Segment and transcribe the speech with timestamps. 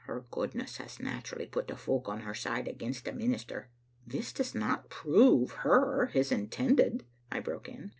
[0.05, 3.69] Her goodness has naturally put the folk on her side against the minister.""
[4.13, 7.89] This does not prove her his intended," I broke in.